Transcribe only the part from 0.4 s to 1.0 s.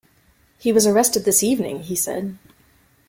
"He was